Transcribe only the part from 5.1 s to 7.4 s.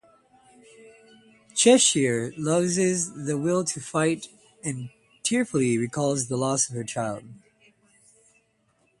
tearfully recalls the loss of her child.